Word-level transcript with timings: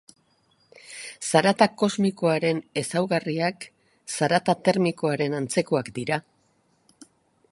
Zarata 1.31 1.67
kosmikoaren 1.81 2.61
ezaugarriak 2.83 3.69
zarata 4.15 4.57
termikoaren 4.69 5.39
antzekoak 5.43 5.95
dira. 6.01 6.23